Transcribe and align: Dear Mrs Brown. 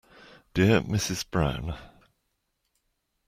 Dear 0.55 0.81
Mrs 0.81 1.23
Brown. 1.29 1.75